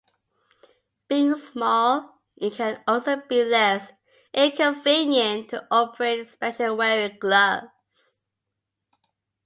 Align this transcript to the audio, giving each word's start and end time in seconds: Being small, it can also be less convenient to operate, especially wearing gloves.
Being 1.09 1.35
small, 1.35 2.19
it 2.35 2.53
can 2.55 2.83
also 2.87 3.17
be 3.29 3.43
less 3.43 3.91
convenient 4.55 5.49
to 5.51 5.67
operate, 5.69 6.21
especially 6.21 6.75
wearing 6.75 7.19
gloves. 7.19 8.17